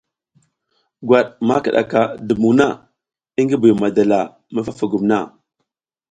[1.07, 2.67] Gwat ma kiɗaka dumbuŋ na
[3.39, 4.19] i ngi Buy madala
[4.53, 5.17] mi fa fugum na.